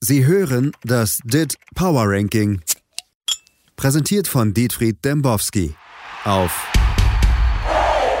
[0.00, 2.62] Sie hören das DIT Power Ranking.
[3.74, 5.74] Präsentiert von Dietfried Dembowski
[6.24, 6.52] auf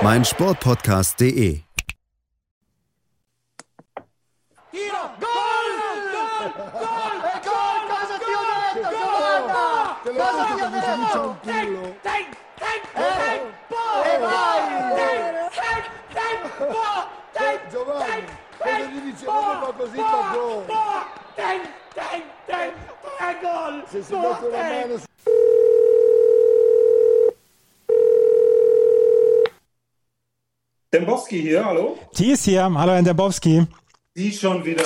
[0.02, 1.60] meinsportpodcast.de.
[17.70, 18.24] Giovanni,
[18.56, 19.26] cosa gli dice?
[19.26, 19.96] Non fa così,
[20.32, 21.17] gol.
[23.90, 25.06] Se si mette la mano su...
[30.90, 31.96] Dembowski hier, hallo?
[32.12, 33.66] Thies hier, hallo Herr Dembowski.
[34.14, 34.82] Sie schon wieder.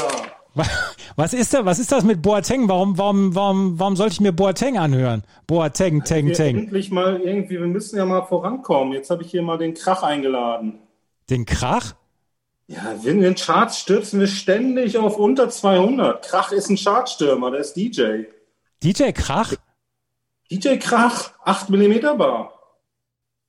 [1.16, 2.69] Was ist da, was ist das mit Boateng?
[2.69, 5.23] Warum, warum, warum, warum sollte ich mir Boateng anhören?
[5.47, 6.56] Boateng, Teng, Teng.
[6.59, 8.92] endlich mal irgendwie, wir müssen ja mal vorankommen.
[8.92, 10.80] Jetzt habe ich hier mal den Krach eingeladen.
[11.30, 11.95] Den Krach?
[12.73, 16.25] Ja, in den Charts stürzen wir ständig auf unter 200.
[16.25, 18.25] Krach ist ein Chartstürmer, der ist DJ.
[18.83, 19.53] DJ Krach?
[20.51, 22.55] DJ Krach, 8 mm Bar.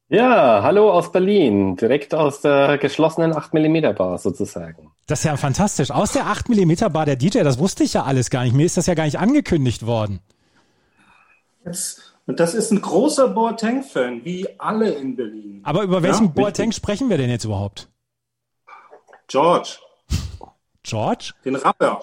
[0.10, 4.92] Ja, hallo aus Berlin, direkt aus der geschlossenen 8mm Bar sozusagen.
[5.08, 5.90] Das ist ja fantastisch.
[5.90, 8.54] Aus der 8mm Bar der DJ, das wusste ich ja alles gar nicht.
[8.54, 10.20] Mir ist das ja gar nicht angekündigt worden.
[11.66, 15.62] Jetzt, und das ist ein großer Boateng-Fan, wie alle in Berlin.
[15.64, 17.88] Aber über welchen Ja, Boateng sprechen wir denn jetzt überhaupt?
[19.28, 19.80] George,
[20.84, 21.34] George?
[21.46, 22.02] den Rapper.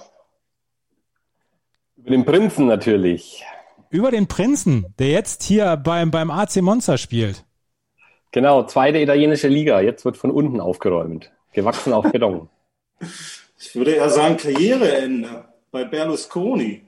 [1.97, 3.45] Über den Prinzen natürlich.
[3.91, 7.45] Über den Prinzen, der jetzt hier beim, beim AC Monza spielt.
[8.33, 11.33] Genau, zweite italienische Liga, jetzt wird von unten aufgeräumt.
[11.53, 12.49] Gewachsen auf Beton.
[13.63, 16.81] Ich würde eher sagen Karriereende bei Berlusconi.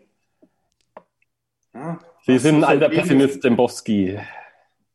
[1.75, 4.19] Ja, Sie sind ein alter Pessimist, Dembowski.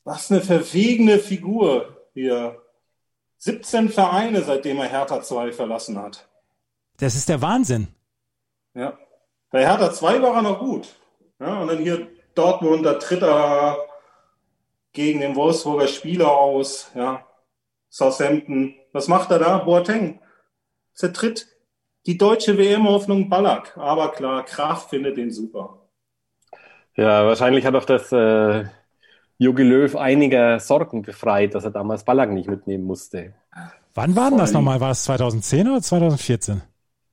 [0.04, 2.60] Was eine verwegene Figur hier.
[3.38, 6.28] 17 Vereine, seitdem er Hertha 2 verlassen hat.
[6.98, 7.88] Das ist der Wahnsinn.
[8.74, 8.98] Ja.
[9.52, 10.88] Bei Hertha 2 war er noch gut.
[11.40, 13.78] Ja, und dann hier Dortmund, da tritt er
[14.94, 16.92] gegen den Wolfsburger Spieler aus.
[16.96, 17.26] Ja.
[17.90, 18.76] Southampton.
[18.92, 19.58] Was macht er da?
[19.60, 20.20] Boateng.
[20.94, 21.48] Zertritt
[22.06, 23.78] die deutsche WM-Hoffnung Ballack.
[23.78, 25.82] Aber klar, Krach findet den super.
[26.96, 28.66] Ja, wahrscheinlich hat auch das äh,
[29.40, 33.34] Jogi Löw einiger Sorgen befreit, dass er damals Ballack nicht mitnehmen musste.
[33.94, 34.80] Wann war denn das nochmal?
[34.80, 36.62] War es 2010 oder 2014?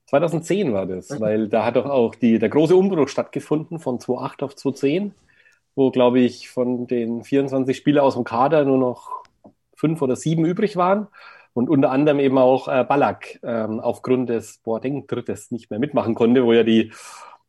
[0.06, 4.44] 2010 war das, weil da hat doch auch die, der große Umbruch stattgefunden von 2.8
[4.44, 5.12] auf 2.10,
[5.74, 9.24] wo, glaube ich, von den 24 Spielern aus dem Kader nur noch
[9.74, 11.08] fünf oder sieben übrig waren
[11.52, 16.44] und unter anderem eben auch äh, Ballack ähm, aufgrund des Boateng-Drittes nicht mehr mitmachen konnte,
[16.44, 16.92] wo ja die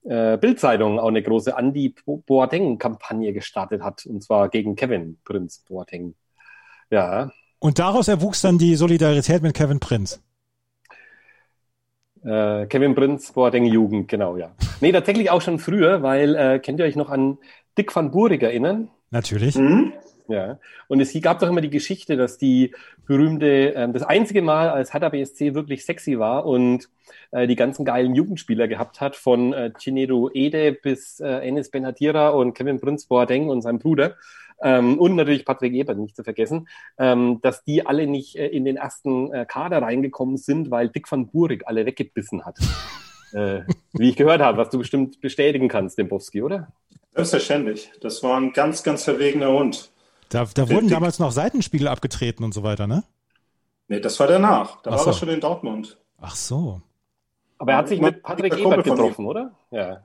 [0.05, 6.15] äh, Bild-Zeitung auch eine große Anti-Boateng-Kampagne gestartet hat, und zwar gegen Kevin Prinz Boateng.
[6.91, 10.21] Ja, Und daraus erwuchs dann die Solidarität mit Kevin Prinz.
[12.23, 14.55] Äh, Kevin Prinz, Boateng Jugend, genau, ja.
[14.81, 17.37] Nee, tatsächlich auch schon früher, weil, äh, kennt ihr euch noch an
[17.77, 18.89] Dick van Buurik erinnern?
[19.11, 19.55] Natürlich.
[19.55, 19.93] Mhm.
[20.27, 20.59] Ja.
[20.87, 22.73] Und es gab doch immer die Geschichte, dass die
[23.05, 26.89] berühmte, ähm, das einzige Mal, als Hertha BSC wirklich sexy war und
[27.31, 32.29] äh, die ganzen geilen Jugendspieler gehabt hat, von äh, Chinedu Ede bis äh, Enes Benhatira
[32.29, 34.15] und Kevin Prinz Boateng und sein Bruder,
[34.61, 38.65] ähm, und natürlich Patrick Ebert nicht zu vergessen, ähm, dass die alle nicht äh, in
[38.65, 42.57] den ersten äh, Kader reingekommen sind, weil Dick van Buurik alle weggebissen hat.
[43.33, 43.61] äh,
[43.93, 46.71] wie ich gehört habe, was du bestimmt bestätigen kannst, Dembowski, oder?
[47.13, 47.91] Selbstverständlich.
[48.01, 49.91] Das war ein ganz, ganz verwegener Hund.
[50.29, 53.03] Da, da wurden Dick- damals noch Seitenspiegel abgetreten und so weiter, ne?
[53.87, 54.81] Nee, das war danach.
[54.81, 55.09] Da Ach war so.
[55.11, 55.97] er schon in Dortmund.
[56.19, 56.81] Ach so.
[57.57, 59.51] Aber er hat sich mit Patrick Ebert getroffen, oder?
[59.71, 60.03] Ja.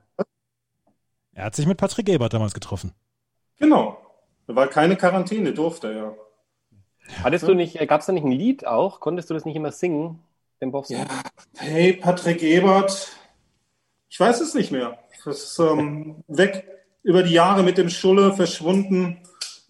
[1.33, 2.93] Er hat sich mit Patrick Ebert damals getroffen.
[3.57, 3.97] Genau.
[4.47, 6.15] Da war keine Quarantäne, durfte er.
[7.23, 8.99] Hattest du nicht, gab es da nicht ein Lied auch?
[8.99, 10.19] Konntest du das nicht immer singen,
[10.61, 10.93] Dembowski?
[10.95, 11.05] Ja.
[11.57, 13.09] Hey, Patrick Ebert.
[14.09, 14.97] Ich weiß es nicht mehr.
[15.25, 16.67] Das ist ähm, weg
[17.03, 19.19] über die Jahre mit dem Schulle verschwunden,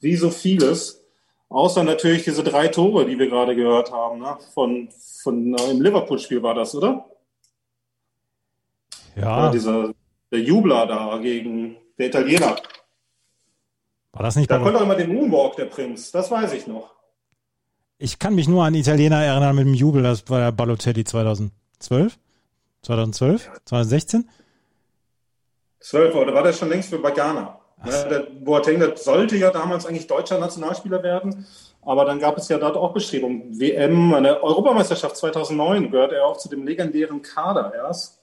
[0.01, 1.01] wie so vieles.
[1.49, 4.19] Außer natürlich diese drei Tore, die wir gerade gehört haben.
[4.19, 4.37] Ne?
[4.53, 4.89] Von,
[5.21, 7.05] von äh, im Liverpool-Spiel war das, oder?
[9.15, 9.93] Ja, Oder dieser,
[10.31, 12.55] der Jubler da gegen der Italiener.
[14.13, 16.11] war das nicht Da konnte er immer den Moonwalk, der Prinz.
[16.11, 16.95] Das weiß ich noch.
[17.97, 22.17] Ich kann mich nur an Italiener erinnern mit dem Jubel, das war der Balotelli 2012?
[22.81, 23.51] 2012?
[23.65, 24.29] 2016?
[25.81, 27.60] 12 oder war der schon längst für Bagana?
[27.83, 31.45] Ne, der Boateng, der sollte ja damals eigentlich deutscher Nationalspieler werden,
[31.81, 33.59] aber dann gab es ja dort auch Bestrebungen.
[33.59, 38.21] WM, eine Europameisterschaft 2009 gehört er auch zu dem legendären Kader erst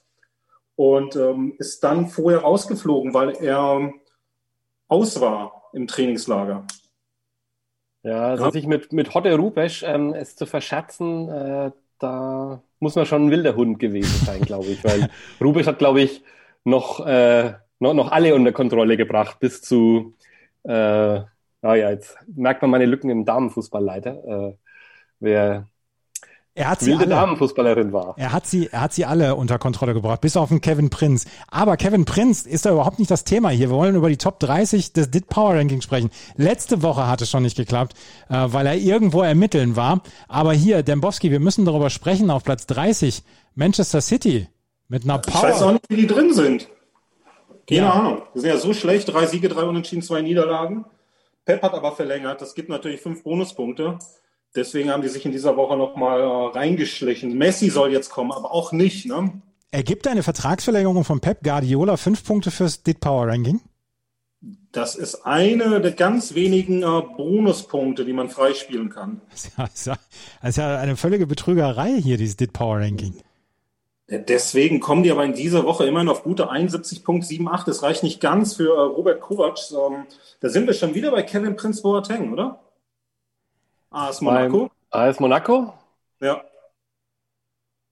[0.75, 3.91] und ähm, ist dann vorher rausgeflogen, weil er
[4.87, 6.65] aus war im Trainingslager.
[8.03, 8.51] Ja, also Ja.
[8.51, 13.31] sich mit, mit Hotte Rubesch ähm, es zu verscherzen, äh, da muss man schon ein
[13.31, 15.07] wilder Hund gewesen sein, glaube ich, weil
[15.41, 16.23] Rubesch hat, glaube ich,
[16.63, 20.13] noch, äh, noch, noch alle unter Kontrolle gebracht, bis zu,
[20.63, 20.69] äh,
[21.61, 24.23] naja, jetzt merkt man meine Lücken im Damenfußball leider.
[24.25, 24.53] Äh,
[25.19, 25.67] wer
[26.55, 27.15] Er hat sie wilde alle.
[27.15, 28.13] Damenfußballerin war.
[28.17, 31.25] Er hat sie, er hat sie alle unter Kontrolle gebracht, bis auf den Kevin Prinz.
[31.49, 33.69] Aber Kevin Prinz ist da überhaupt nicht das Thema hier.
[33.69, 36.09] Wir wollen über die Top 30 des DIT Power Ranking sprechen.
[36.35, 37.93] Letzte Woche hat es schon nicht geklappt,
[38.29, 40.01] äh, weil er irgendwo ermitteln war.
[40.27, 42.29] Aber hier, Dembowski, wir müssen darüber sprechen.
[42.31, 43.23] Auf Platz 30
[43.55, 44.47] Manchester City
[44.87, 45.71] mit einer Ich weiß auch Power.
[45.73, 46.69] nicht, wie die drin sind.
[47.69, 47.91] Keine Ja.
[47.93, 48.21] Ahnung.
[48.35, 49.07] Die sind ja so schlecht.
[49.13, 50.85] Drei Siege, drei Unentschieden, zwei Niederlagen.
[51.45, 52.41] Pep hat aber verlängert.
[52.41, 53.97] Das gibt natürlich fünf Bonuspunkte.
[54.55, 57.37] Deswegen haben die sich in dieser Woche nochmal äh, reingeschlichen.
[57.37, 59.05] Messi soll jetzt kommen, aber auch nicht.
[59.05, 59.41] Ne?
[59.71, 63.61] Ergibt eine Vertragsverlängerung von Pep Guardiola fünf Punkte fürs DIT Power Ranking?
[64.71, 69.21] Das ist eine der ganz wenigen äh, Bonuspunkte, die man freispielen kann.
[69.29, 69.95] Das ist ja, das ist ja,
[70.41, 73.15] das ist ja eine völlige Betrügerei hier, dieses DIT Power Ranking.
[74.11, 77.65] Deswegen kommen die aber in dieser Woche immerhin auf gute 71,78.
[77.65, 79.59] Das reicht nicht ganz für äh, Robert Kovac.
[79.71, 80.05] Ähm,
[80.39, 82.59] da sind wir schon wieder bei Kevin Prince Boateng, oder?
[83.91, 84.71] AS Monaco.
[84.89, 85.73] Beim AS Monaco?
[86.21, 86.43] Ja.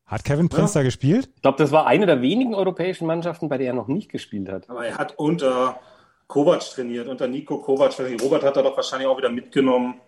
[0.07, 0.79] Hat Kevin Prinz Ja.
[0.79, 1.29] da gespielt?
[1.35, 4.49] Ich glaube, das war eine der wenigen europäischen Mannschaften, bei der er noch nicht gespielt
[4.49, 4.69] hat.
[4.69, 5.79] Aber er hat unter
[6.27, 7.93] Kovac trainiert, unter Nico Kovac.
[8.21, 10.01] Robert hat er doch wahrscheinlich auch wieder mitgenommen.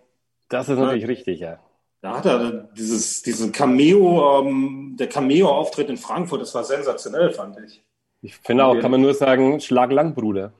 [0.47, 1.59] Das ist natürlich richtig, ja.
[2.01, 7.57] Da hat er dieses, diesen Cameo, ähm, der Cameo-Auftritt in Frankfurt, das war sensationell, fand
[7.65, 7.83] ich.
[8.21, 10.53] Ich finde auch, kann man nur sagen, Schlag lang, Bruder.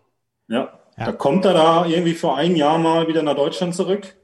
[0.48, 0.80] Ja.
[0.98, 1.06] Ja.
[1.06, 4.16] Da kommt er da irgendwie vor ein Jahr mal wieder nach Deutschland zurück.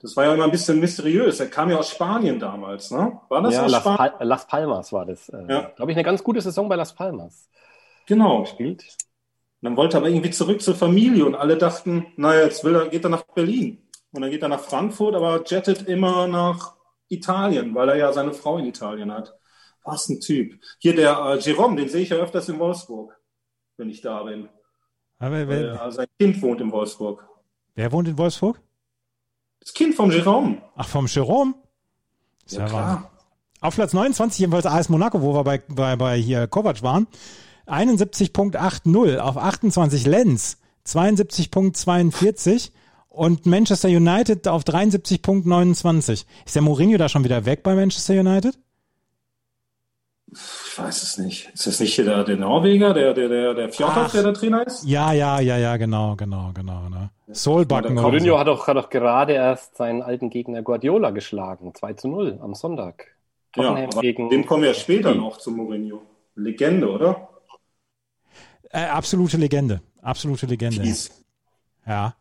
[0.00, 1.38] Das war ja immer ein bisschen mysteriös.
[1.40, 3.20] Er kam ja aus Spanien damals, ne?
[3.28, 3.98] War das ja, aus Las, Spanien?
[3.98, 5.28] Pal Las Palmas war das.
[5.28, 5.72] Äh, Ja.
[5.76, 7.48] Glaube ich, eine ganz gute Saison bei Las Palmas.
[8.06, 8.44] Genau.
[8.46, 8.84] Spielt.
[9.62, 12.88] Dann wollte er aber irgendwie zurück zur Familie und alle dachten, naja, jetzt will er,
[12.88, 13.78] geht er nach Berlin.
[14.12, 16.74] Und dann geht er nach Frankfurt, aber jettet immer nach
[17.08, 19.34] Italien, weil er ja seine Frau in Italien hat.
[19.84, 20.60] Was ein Typ.
[20.78, 23.18] Hier der äh, Jerome, den sehe ich ja öfters in Wolfsburg,
[23.76, 24.48] wenn ich da bin.
[25.18, 27.26] Aber wer, äh, sein Kind wohnt in Wolfsburg.
[27.74, 28.60] wer wohnt in Wolfsburg?
[29.60, 30.60] Das Kind vom Jerome.
[30.74, 31.54] Ach, vom Jerome?
[32.46, 32.78] Ist Ja, Wahnsinn.
[32.78, 33.10] klar.
[33.60, 37.06] Auf Platz 29 jedenfalls AS Monaco, wo wir bei, bei, bei hier Kovac waren.
[37.66, 42.70] 71.80 auf 28 Lenz, 72.42
[43.10, 46.24] und Manchester United auf 73.29.
[46.46, 48.58] Ist der Mourinho da schon wieder weg bei Manchester United?
[50.32, 51.50] Ich weiß es nicht.
[51.52, 54.64] Ist das nicht hier der, der Norweger, der, der, der, der Fjordhoff, der der Trainer
[54.64, 54.84] ist?
[54.84, 56.88] Ja, ja, ja, ja, genau, genau, genau.
[56.88, 57.10] Ne?
[57.32, 58.38] Soulbacken Ja, Mourinho so.
[58.38, 61.74] hat doch, hat gerade erst seinen alten Gegner Guardiola geschlagen.
[61.74, 63.08] 2 zu 0 am Sonntag.
[63.56, 66.02] Ja, Tottenham aber gegen dem kommen wir später noch zu Mourinho.
[66.36, 67.28] Legende, oder?
[68.70, 69.80] Äh, absolute Legende.
[70.00, 70.80] Absolute Legende.
[70.80, 71.10] Fies.
[71.84, 72.14] Ja.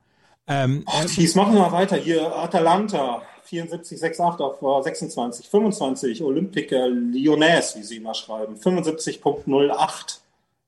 [0.50, 1.96] Ähm, Ach, Fies, machen wir mal weiter.
[1.96, 6.24] Hier Atalanta, 74, 68 auf äh, 26, 25.
[6.24, 10.20] Olympique Lyonnais, wie sie immer schreiben, 75.08.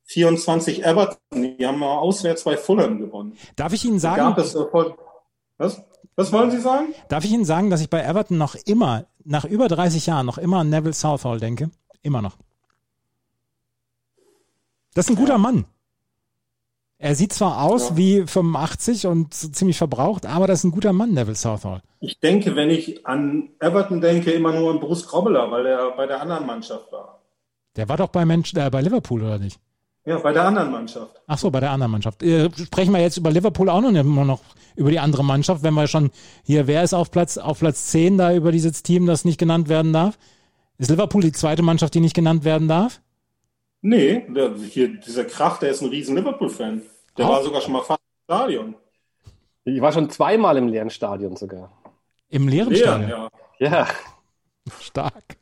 [0.03, 3.37] 24 Everton, die haben auswärts bei Fulham gewonnen.
[3.55, 4.65] darf ich Ihnen sagen, Gab es äh,
[5.57, 5.81] was?
[6.17, 6.93] Was wollen Sie sagen?
[7.07, 10.37] darf ich Ihnen sagen, dass ich bei Everton noch immer, nach über 30 Jahren, noch
[10.37, 11.71] immer an Neville Southall denke?
[12.01, 12.35] Immer noch.
[14.93, 15.63] Das ist ein guter Mann.
[17.03, 17.97] Er sieht zwar aus Ja.
[17.97, 21.81] wie 85 und ziemlich verbraucht, aber das ist ein guter Mann, Neville Southall.
[21.99, 26.05] Ich denke, wenn ich an Everton denke, immer nur an Bruce Grobbeler, weil er bei
[26.05, 27.19] der anderen Mannschaft war.
[27.75, 29.59] Der war doch bei, Mensch, äh, bei Liverpool, oder nicht?
[30.05, 31.19] Ja, bei der anderen Mannschaft.
[31.25, 32.21] Ach so, bei der anderen Mannschaft.
[32.21, 34.41] Äh, sprechen wir jetzt über Liverpool auch noch, immer noch
[34.75, 36.11] über die andere Mannschaft, wenn wir schon
[36.43, 39.69] hier, wer ist auf Platz, auf Platz 10 da über dieses Team, das nicht genannt
[39.69, 40.19] werden darf?
[40.77, 43.01] Ist Liverpool die zweite Mannschaft, die nicht genannt werden darf?
[43.81, 46.83] Nee, der, hier, dieser Krach, der ist ein riesen Liverpool-Fan.
[47.21, 47.33] Der Auch?
[47.35, 48.75] war sogar schon mal fast im Stadion.
[49.63, 51.71] Ich war schon zweimal im leeren Stadion sogar.
[52.29, 53.09] Im leeren Leer, Stadion.
[53.09, 53.29] ja.
[53.59, 53.87] Ja,
[54.79, 55.37] Stark.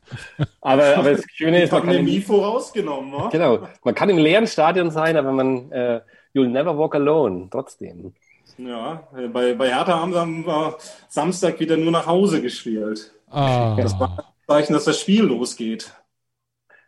[0.60, 3.30] Aber, aber das Schöne ist, man kann, Pandemie im, vorausgenommen, wa?
[3.30, 6.02] genau, man kann im leeren Stadion sein, aber man, äh,
[6.34, 8.14] you'll never walk alone, trotzdem.
[8.58, 10.72] Ja, bei, bei Hertha haben sie am äh,
[11.08, 13.14] Samstag wieder nur nach Hause gespielt.
[13.30, 13.78] Ah.
[13.78, 15.94] Das war ein Zeichen, dass das Spiel losgeht.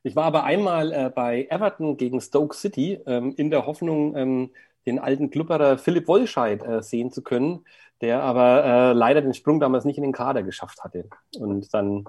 [0.04, 4.50] Ich war aber einmal äh, bei Everton gegen Stoke City ähm, in der Hoffnung, ähm,
[4.86, 7.66] den alten Klubberer Philipp Wollscheid äh, sehen zu können,
[8.02, 11.06] der aber äh, leider den Sprung damals nicht in den Kader geschafft hatte.
[11.38, 12.06] Und dann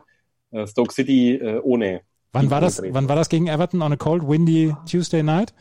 [0.50, 2.00] äh, Stoke City äh, ohne.
[2.32, 5.52] Wann war das, wann war das gegen Everton on a cold, windy Tuesday night?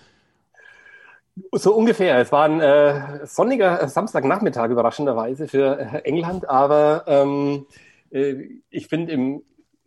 [1.52, 2.18] So ungefähr.
[2.20, 7.66] Es war ein äh, sonniger Samstagnachmittag überraschenderweise für äh, England, aber ähm,
[8.12, 8.36] äh,
[8.70, 9.44] ich finde im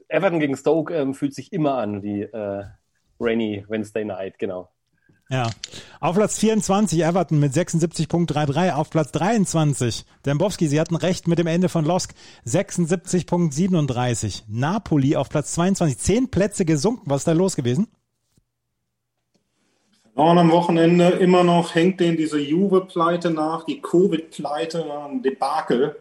[0.08, 2.64] Everton gegen Stoke ähm, fühlt sich immer an wie äh,
[3.20, 4.70] Rainy Wednesday Night, genau.
[5.30, 5.50] Ja.
[6.00, 8.74] Auf Platz 24 Everton mit 76.33.
[8.74, 12.14] Auf Platz 23 Dembowski, Sie hatten recht mit dem Ende von Losk.
[12.46, 14.42] 76.37.
[14.48, 15.98] Napoli auf Platz 22.
[15.98, 17.04] Zehn Plätze gesunken.
[17.06, 17.88] Was ist da los gewesen?
[20.14, 25.96] Und am Wochenende immer noch hängt denen diese Juve-Pleite nach, die Covid-Pleite, ein Debakel.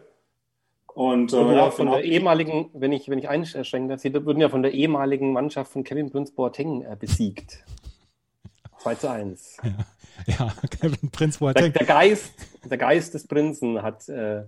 [0.94, 4.48] Und äh, ja, von der ehemaligen, wenn ich, wenn ich einschränken darf, sie wurden ja
[4.48, 7.64] von der ehemaligen Mannschaft von Kevin Prince Boateng äh, besiegt.
[8.84, 9.56] 2 zu 1.
[9.62, 9.70] Ja,
[10.26, 11.54] ja Kevin Boateng.
[11.54, 14.44] Der, der, Geist, der Geist des Prinzen hat äh,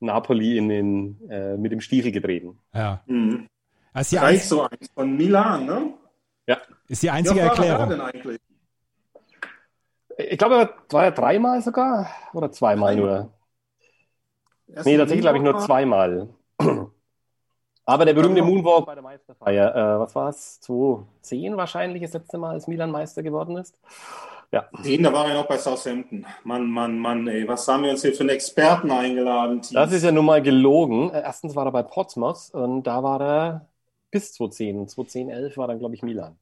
[0.00, 2.58] Napoli in den, äh, mit dem Stiefel getreten.
[2.74, 3.02] Ja.
[3.06, 3.46] Mhm.
[3.92, 5.94] Also die so eins von Milan, ne?
[6.48, 6.58] Ja.
[6.88, 7.88] Ist die einzige ja, Erklärung.
[7.88, 8.40] Denn eigentlich?
[10.18, 13.32] Ich glaube, er war ja dreimal sogar oder zweimal nur.
[14.68, 16.28] Erst nee, tatsächlich glaube ich nur zweimal.
[17.86, 20.60] Aber der berühmte Moonwalk bei der Meisterfeier, äh, was war es?
[20.60, 23.78] 2010 wahrscheinlich das letzte Mal, als Milan Meister geworden ist.
[24.50, 24.68] Ja.
[24.84, 26.26] Den, da war er noch bei Southampton.
[26.42, 29.62] Mann, Mann, Mann, ey, was haben wir uns hier für einen Experten eingeladen?
[29.62, 29.74] Teams?
[29.74, 31.10] Das ist ja nun mal gelogen.
[31.10, 33.68] Äh, erstens war er bei Portsmouth und da war er
[34.10, 34.88] bis 2010.
[34.88, 36.38] 2010, 11 war dann, glaube ich, Milan.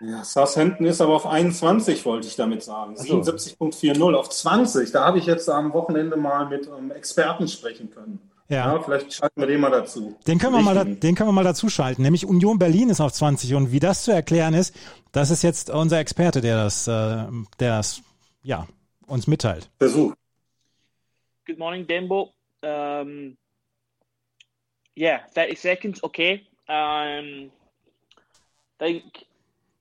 [0.00, 2.96] Ja, Southampton ist aber auf 21, wollte ich damit sagen.
[2.96, 3.20] So.
[3.20, 4.90] 77.40 auf 20.
[4.90, 8.31] Da habe ich jetzt am Wochenende mal mit einem Experten sprechen können.
[8.52, 8.74] Ja.
[8.74, 8.82] ja.
[8.82, 10.14] vielleicht schalten wir den mal dazu.
[10.26, 12.02] Den können wir mal, den können wir mal dazu schalten.
[12.02, 14.76] Nämlich Union Berlin ist auf 20 und wie das zu erklären ist,
[15.10, 18.02] das ist jetzt unser Experte, der das, äh, der das,
[18.42, 18.68] ja,
[19.06, 19.70] uns mitteilt.
[19.78, 20.14] Versuch.
[21.46, 22.34] Good morning, Dembo.
[22.62, 23.38] Um,
[24.96, 26.46] yeah, 30 seconds, okay.
[26.68, 27.50] Um,
[28.80, 29.04] I think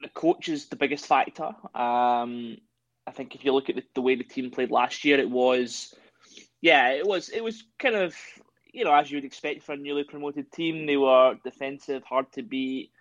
[0.02, 1.54] the coach is the biggest factor.
[1.76, 2.58] Um,
[3.06, 5.30] I think if you look at the, the way the team played last year, it
[5.30, 5.94] was,
[6.62, 8.16] yeah, it was it was kind of
[8.74, 10.86] you know as you would expect for a newly promoted team.
[10.86, 12.92] They were defensive, hard to beat,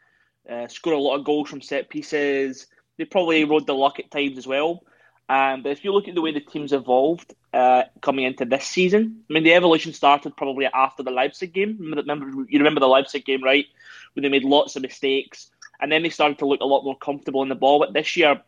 [0.49, 2.67] uh, score a lot of goals from set pieces.
[2.99, 4.83] They probably rode the luck at times as well.
[5.29, 8.65] Um, but if you look at the way the team's evolved uh, coming into this
[8.65, 11.77] season, I mean, the evolution started probably after the Leipzig game.
[11.79, 13.67] Remember, you remember the Leipzig game, right?
[14.15, 15.51] When they made lots of mistakes
[15.81, 17.79] and then they started to look a lot more comfortable in the ball.
[17.79, 18.43] But this year,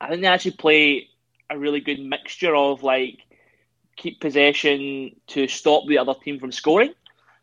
[0.00, 1.08] I think they actually play
[1.48, 3.18] a really good mixture of like
[4.00, 6.94] keep possession to stop the other team from scoring,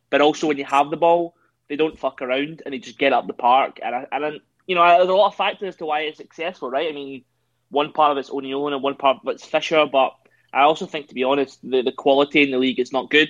[0.10, 1.36] but also when you have the ball,
[1.70, 3.80] they don't fuck around and they just get up the park.
[3.84, 6.70] And I, and you know, there's a lot of factors as to why it's successful,
[6.70, 6.90] right?
[6.90, 7.24] I mean,
[7.70, 10.16] one part of it's O'Neill and one part of it's Fisher, but
[10.54, 13.30] I also think, to be honest, the, the quality in the league is not good.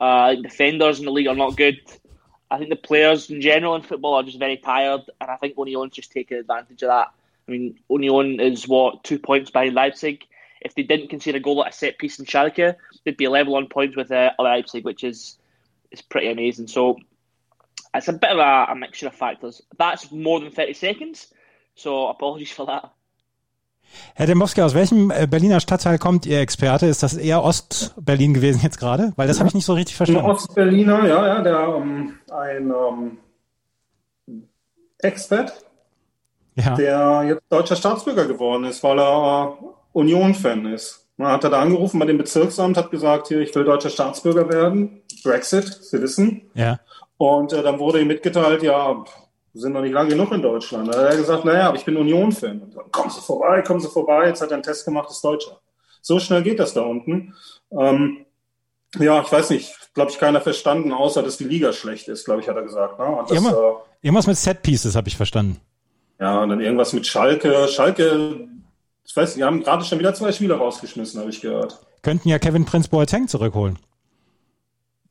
[0.00, 1.80] Uh, defenders in the league are not good.
[2.50, 5.54] I think the players in general in football are just very tired, and I think
[5.56, 7.08] Union's just taking advantage of that.
[7.48, 10.24] I mean, Union is what two points behind Leipzig.
[10.64, 13.54] If they didn't concede a goal at a set piece in Schalke, they'd be level
[13.56, 15.38] on points with uh, Leipzig, which is
[15.90, 16.68] is pretty amazing.
[16.68, 16.96] So
[17.94, 19.62] it's a bit of a, a mixture of factors.
[19.78, 21.32] That's more than thirty seconds,
[21.74, 22.90] so apologies for that.
[24.14, 26.86] Herr Dembowski, aus welchem äh, Berliner Stadtteil kommt Ihr Experte?
[26.86, 29.12] Ist das eher Ost-Berlin gewesen jetzt gerade?
[29.16, 30.24] Weil das habe ich nicht so richtig verstanden.
[30.24, 33.18] Ein Ostberliner, ja, ja, der um, ein um,
[34.98, 35.52] Expert,
[36.56, 36.74] ja.
[36.74, 41.08] der jetzt deutscher Staatsbürger geworden ist, weil er uh, Union-Fan ist.
[41.16, 44.48] Man hat er da angerufen bei dem Bezirksamt, hat gesagt, hier, ich will deutscher Staatsbürger
[44.48, 45.02] werden.
[45.22, 46.50] Brexit, Sie wissen.
[46.54, 46.80] Ja.
[47.16, 49.04] Und äh, dann wurde ihm mitgeteilt, ja,
[49.54, 50.92] sind noch nicht lange genug in Deutschland.
[50.92, 52.74] Da hat er gesagt, naja, aber ich bin Union-Fan.
[52.90, 54.26] Kommen Sie vorbei, kommen Sie vorbei.
[54.26, 55.60] Jetzt hat er einen Test gemacht, ist Deutscher.
[56.02, 57.34] So schnell geht das da unten.
[57.70, 58.26] Ähm,
[58.98, 62.40] ja, ich weiß nicht, glaube ich, keiner verstanden, außer dass die Liga schlecht ist, glaube
[62.40, 62.98] ich, hat er gesagt.
[62.98, 63.16] Ne?
[63.22, 63.72] Das, Irgendwas, äh,
[64.02, 65.60] irgendwas mit Set-Pieces habe ich verstanden.
[66.20, 67.68] Ja, und dann irgendwas mit Schalke.
[67.68, 68.48] Schalke,
[69.04, 71.78] ich weiß, die haben gerade schon wieder zwei Spieler rausgeschmissen, habe ich gehört.
[72.02, 73.78] Könnten ja Kevin Prince Boateng zurückholen.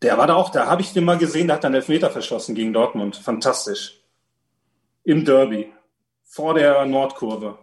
[0.02, 2.56] Der war da auch, da habe ich den mal gesehen, der hat dann Elfmeter verschossen
[2.56, 3.16] gegen Dortmund.
[3.16, 4.02] Fantastisch
[5.04, 5.72] im Derby
[6.24, 7.58] vor der Nordkurve.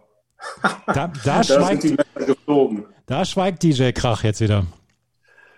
[0.61, 2.85] Da, da, da schweigt, sind die geflogen.
[3.05, 4.65] Da schweigt DJ Krach jetzt wieder.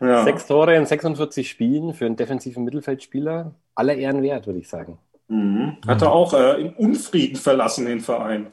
[0.01, 0.23] Ja.
[0.23, 3.55] Sechs Tore in 46 Spielen für einen defensiven Mittelfeldspieler.
[3.75, 4.97] Aller Ehren wert, würde ich sagen.
[5.29, 5.77] Mhm.
[5.87, 8.51] Hat er auch äh, im Unfrieden verlassen, den Verein.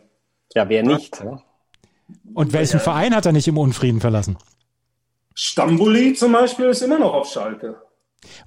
[0.54, 1.20] Ja, wer nicht?
[1.20, 1.42] Ja.
[2.34, 2.82] Und welchen ja.
[2.82, 4.36] Verein hat er nicht im Unfrieden verlassen?
[5.34, 7.76] Stambuli zum Beispiel ist immer noch auf Schalke.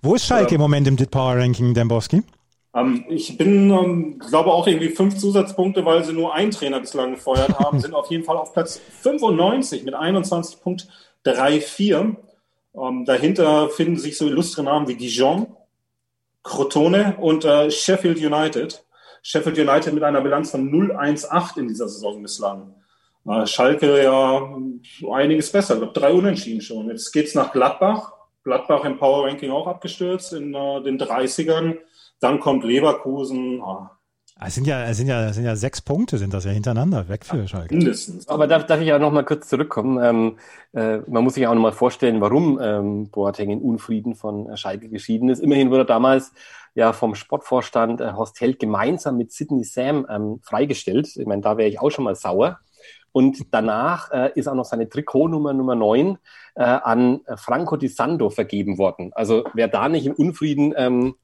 [0.01, 2.24] Wo ist Schalke ähm, im Moment im Dit Power Ranking, Dembowski?
[2.75, 7.12] Ähm, ich bin, ähm, glaube auch irgendwie fünf Zusatzpunkte, weil sie nur einen Trainer bislang
[7.12, 12.15] gefeuert haben, sind auf jeden Fall auf Platz 95 mit 21.34.
[12.75, 15.46] Ähm, dahinter finden sich so illustre Namen wie Dijon,
[16.41, 18.84] Crotone und äh, Sheffield United.
[19.22, 22.75] Sheffield United mit einer Bilanz von 0-1-8 in dieser Saison bislang.
[23.25, 24.58] Äh, Schalke ja
[25.12, 26.89] einiges besser, ich glaube drei Unentschieden schon.
[26.89, 28.13] Jetzt geht's nach Gladbach.
[28.44, 31.77] Gladbach im Power Ranking auch abgestürzt in äh, den 30ern.
[32.20, 33.62] Dann kommt Leverkusen.
[33.62, 33.88] Oh.
[34.46, 37.08] Es sind ja, es sind ja, es sind ja sechs Punkte, sind das ja hintereinander
[37.08, 37.75] weg für Schalke.
[37.75, 38.27] Mindestens.
[38.27, 40.03] Aber darf, darf ich ja noch mal kurz zurückkommen?
[40.03, 40.38] Ähm,
[40.74, 44.89] äh, man muss sich auch noch mal vorstellen, warum ähm, Boateng in Unfrieden von Schalke
[44.89, 45.39] geschieden ist.
[45.39, 46.34] Immerhin wurde er damals
[46.75, 51.15] ja vom Sportvorstand äh, Horst Held gemeinsam mit Sidney Sam ähm, freigestellt.
[51.15, 52.60] Ich meine, da wäre ich auch schon mal sauer.
[53.13, 56.17] Und danach äh, ist auch noch seine Trikotnummer Nummer 9
[56.55, 59.12] äh, an Franco Di Sando vergeben worden.
[59.13, 61.15] Also wer da nicht im Unfrieden ähm,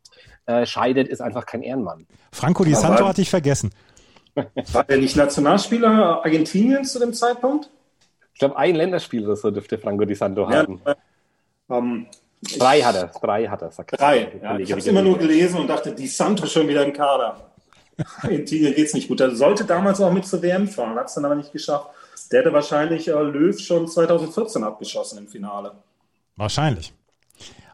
[0.46, 2.08] äh, scheidet, ist einfach kein Ehrenmann.
[2.32, 3.72] Franco Di Santo hatte ich vergessen.
[4.72, 7.70] War er nicht Nationalspieler Argentiniens zu dem Zeitpunkt?
[8.34, 10.82] Ich glaube, ein Länderspiel oder so dürfte Franco Di Santo Ja, haben.
[11.70, 12.08] ähm,
[12.58, 14.32] Drei hat er, drei hat er, sagt Drei.
[14.42, 17.49] Ja, ich habe es immer nur gelesen und dachte, die Santo schon wieder im Kader.
[18.30, 19.20] In Tigre geht's nicht gut.
[19.20, 21.88] Er sollte damals auch mit zur WM fahren, hat es dann aber nicht geschafft.
[22.32, 25.72] Der hätte wahrscheinlich äh, Löw schon 2014 abgeschossen im Finale.
[26.36, 26.94] Wahrscheinlich.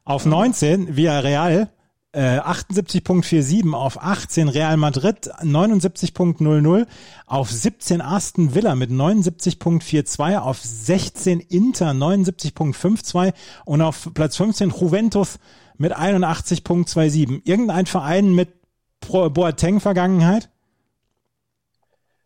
[0.03, 1.69] Auf 19 Villarreal
[2.15, 6.87] äh, 78.47, auf 18 Real Madrid 79.00,
[7.25, 13.33] auf 17 Aston Villa mit 79.42, auf 16 Inter 79.52
[13.65, 15.39] und auf Platz 15 Juventus
[15.77, 17.41] mit 81.27.
[17.43, 18.64] Irgendein Verein mit
[19.07, 20.49] Boateng-Vergangenheit?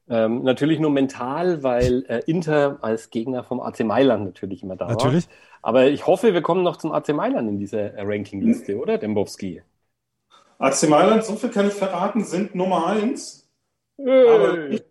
[0.10, 4.88] Ähm, natürlich nur mental, weil äh, Inter als Gegner vom AC Mailand natürlich immer da
[4.88, 5.28] Natürlich.
[5.28, 5.34] war.
[5.62, 9.62] Aber ich hoffe, wir kommen noch zum AC Mailand in dieser äh, Rankingliste, oder, Dembowski?
[10.58, 13.48] AC Mailand, so viel kann ich verraten, sind Nummer eins.
[14.00, 14.86] Aber nicht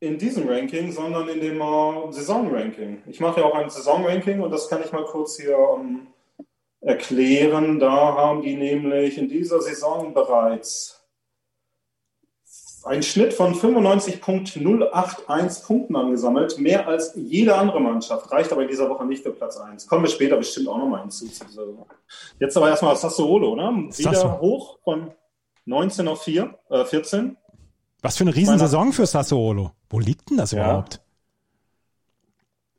[0.00, 3.02] in diesem Ranking, sondern in dem äh, Saisonranking.
[3.06, 6.06] Ich mache ja auch ein Saisonranking und das kann ich mal kurz hier ähm,
[6.80, 7.78] erklären.
[7.78, 10.96] Da haben die nämlich in dieser Saison bereits
[12.84, 18.32] einen Schnitt von 95.081 Punkten angesammelt, mehr als jede andere Mannschaft.
[18.32, 19.86] Reicht aber in dieser Woche nicht für Platz 1.
[19.86, 21.26] Kommen wir später bestimmt auch nochmal hinzu.
[22.38, 23.90] Jetzt aber erstmal Sassuolo, ne?
[23.96, 25.10] Wieder hoch von
[25.66, 27.36] 19 auf 4, äh, 14.
[28.02, 29.72] Was für eine Riesensaison für Sassuolo.
[29.90, 30.64] Wo liegt denn das Ja.
[30.64, 31.02] überhaupt?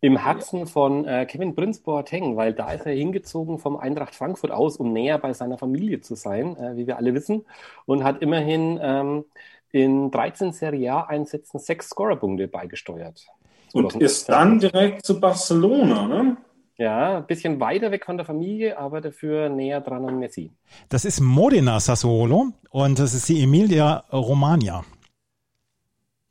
[0.03, 4.51] Im Herzen von äh, Kevin Prinz Boateng, weil da ist er hingezogen vom Eintracht Frankfurt
[4.51, 7.45] aus, um näher bei seiner Familie zu sein, äh, wie wir alle wissen,
[7.85, 9.25] und hat immerhin ähm,
[9.71, 13.27] in 13 Serie A-Einsätzen sechs Scorerpunkte beigesteuert.
[13.73, 16.37] Und ist dann direkt zu Barcelona, ne?
[16.77, 20.51] Ja, ein bisschen weiter weg von der Familie, aber dafür näher dran an Messi.
[20.89, 24.83] Das ist Modena Sassuolo und das ist die Emilia Romagna.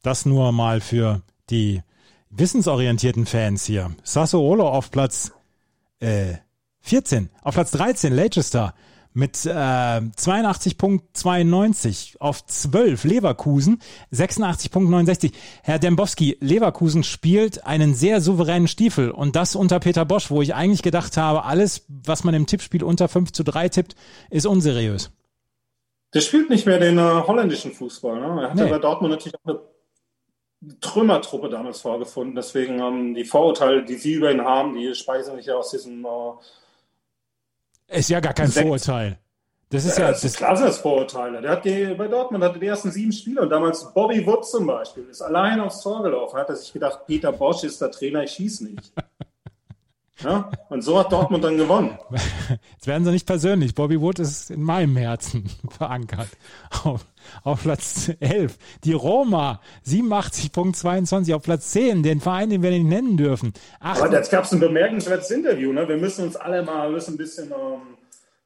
[0.02, 1.82] Das nur mal für die
[2.30, 3.90] wissensorientierten Fans hier.
[4.02, 5.32] Sassuolo auf Platz
[6.00, 6.34] äh,
[6.80, 8.74] 14, auf Platz 13 Leicester
[9.12, 13.80] mit äh, 82.92 auf 12 Leverkusen
[14.12, 15.32] 86.69.
[15.62, 20.54] Herr Dembowski, Leverkusen spielt einen sehr souveränen Stiefel und das unter Peter Bosch, wo ich
[20.54, 23.96] eigentlich gedacht habe, alles, was man im Tippspiel unter 5 zu 3 tippt,
[24.30, 25.10] ist unseriös.
[26.14, 28.20] Der spielt nicht mehr den äh, holländischen Fußball.
[28.20, 28.42] Ne?
[28.42, 28.70] Er hatte Nee.
[28.70, 29.58] bei Dortmund natürlich auch eine
[30.80, 32.34] Trümmertruppe damals vorgefunden.
[32.36, 36.04] Deswegen ähm, die Vorurteile, die Sie über ihn haben, die speisen sich ja aus diesem.
[37.88, 38.62] Äh, Ist ja gar kein Sechs.
[38.62, 39.18] Vorurteil.
[39.70, 41.40] Das ist ja, das ist das, klar, sind das Vorurteile.
[41.40, 44.66] Der hat die, bei Dortmund hatte die ersten sieben Spiele und damals Bobby Wood zum
[44.66, 46.36] Beispiel ist allein aufs Tor gelaufen.
[46.36, 48.92] Hat er sich gedacht, Peter Bosch ist der Trainer, ich schieß nicht.
[50.22, 50.50] Ja?
[50.68, 51.98] Und so hat Dortmund dann gewonnen.
[52.72, 53.74] jetzt werden sie nicht persönlich.
[53.74, 56.28] Bobby Wood ist in meinem Herzen verankert.
[56.84, 57.06] Auf,
[57.42, 58.58] auf Platz 11.
[58.84, 62.02] Die Roma, 87.22 auf Platz 10.
[62.02, 63.52] Den Verein, den wir nicht nennen dürfen.
[63.80, 65.72] Acht, Aber jetzt gab es ein bemerkenswertes Interview.
[65.72, 65.88] Ne?
[65.88, 67.96] Wir müssen uns alle mal müssen ein bisschen ähm,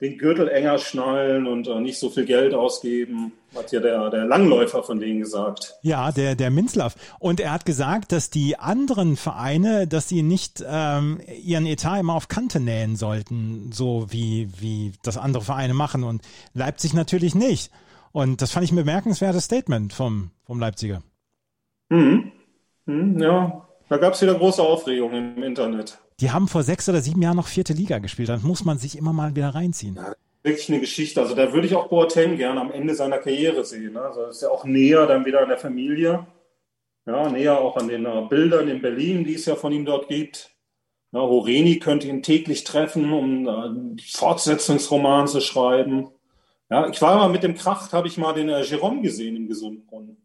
[0.04, 4.26] den Gürtel enger schnallen und äh, nicht so viel Geld ausgeben, hat ja der, der
[4.26, 5.74] Langläufer von denen gesagt.
[5.82, 6.94] Ja, der, der Minzlaff.
[7.18, 12.14] Und er hat gesagt, dass die anderen Vereine, dass sie nicht ähm, ihren Etat immer
[12.14, 16.04] auf Kante nähen sollten, so wie, wie das andere Vereine machen.
[16.04, 17.70] Und Leipzig natürlich nicht.
[18.12, 21.02] Und das fand ich ein bemerkenswertes Statement vom, vom Leipziger.
[21.88, 22.30] Mhm.
[22.86, 25.98] Mhm, ja, da gab es wieder große Aufregung im Internet.
[26.20, 28.28] Die haben vor sechs oder sieben Jahren noch vierte Liga gespielt.
[28.28, 29.98] Dann muss man sich immer mal wieder reinziehen.
[30.42, 31.20] Wirklich eine Geschichte.
[31.20, 33.94] Also da würde ich auch Boateng gerne am Ende seiner Karriere sehen.
[33.94, 34.02] Ne?
[34.02, 36.26] Also ist ja auch näher dann wieder an der Familie.
[37.06, 40.08] Ja, näher auch an den äh, Bildern in Berlin, die es ja von ihm dort
[40.08, 40.50] gibt.
[41.12, 46.08] Ja, Horeni könnte ihn täglich treffen, um einen Fortsetzungsroman zu schreiben.
[46.70, 49.48] Ja, ich war mal mit dem Kracht, habe ich mal den äh, Jerome gesehen im
[49.48, 50.16] Gesundbrunnen.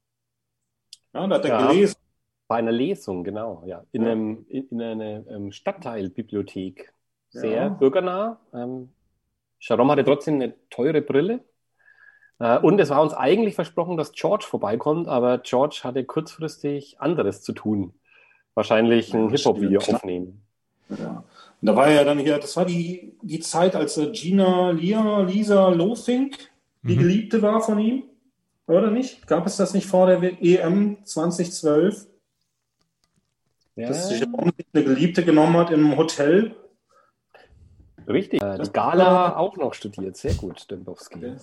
[1.14, 1.68] Ja, da hat er Ja.
[1.68, 1.96] gelesen.
[2.50, 3.84] Bei einer Lesung, genau, ja.
[3.92, 4.12] In, Ja.
[4.12, 6.92] einem, in, in einer ähm, Stadtteilbibliothek.
[7.30, 7.70] Sehr Ja.
[7.70, 8.40] bürgernah.
[8.56, 8.90] Ähm,
[9.60, 11.42] Jerome hatte trotzdem eine teure Brille.
[12.40, 17.44] Äh, und es war uns eigentlich versprochen, dass George vorbeikommt, aber George hatte kurzfristig anderes
[17.44, 17.94] zu tun.
[18.56, 20.42] Wahrscheinlich ein Hip-Hop-Video aufnehmen.
[20.90, 21.24] Ja.
[21.62, 25.22] Und da war ja dann hier, das war die, die Zeit, als äh, Gina Lia,
[25.22, 26.36] Lisa Lofink
[26.82, 27.00] die Mhm.
[27.00, 28.04] Geliebte war von ihm,
[28.66, 29.28] oder nicht?
[29.28, 32.08] Gab es das nicht vor der EM 2012,
[33.80, 36.56] Ja, dass Jerome sich eine Geliebte genommen hat im Hotel?
[38.08, 38.42] richtig.
[38.42, 40.18] Äh, die Gala auch noch studiert.
[40.18, 41.36] Sehr gut, Dembowski.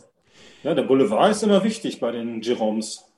[0.63, 3.11] Ja, der Boulevard ist immer wichtig bei den Jeroms.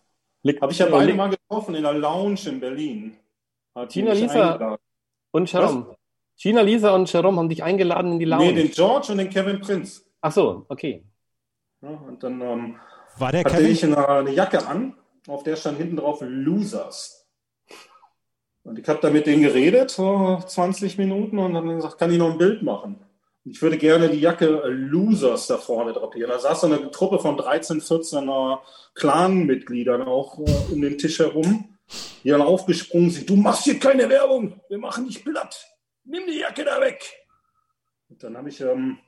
[0.61, 3.17] Habe ich ja beide mal getroffen in der Lounge in Berlin.
[3.75, 4.79] Hat Gina Lisa eingeladen.
[5.33, 5.97] und Jerome.
[6.37, 8.47] Gina Lisa und Jerome haben dich eingeladen in die Lounge.
[8.47, 10.05] Nee, den George und den Kevin Prinz.
[10.21, 11.05] Ach so, okay.
[11.81, 12.77] Ja, und dann ähm,
[13.19, 13.71] War der hatte Kevin?
[13.73, 14.95] ich eine, eine Jacke an,
[15.27, 17.18] auf der stand hinten drauf Losers.
[18.69, 22.19] Und ich habe da mit denen geredet, so 20 Minuten, und dann gesagt, kann ich
[22.19, 22.97] noch ein Bild machen?
[23.43, 26.31] Und ich würde gerne die Jacke Losers da vorne drapieren.
[26.31, 28.57] Da saß so eine Truppe von 13, 14 äh,
[28.95, 31.79] Clan-Mitgliedern auch äh, um den Tisch herum,
[32.23, 33.31] die dann aufgesprungen sind.
[33.31, 35.67] Du machst hier keine Werbung, wir machen dich platt.
[36.05, 37.03] Nimm die Jacke da weg.
[38.11, 38.99] Und dann habe ich ähm,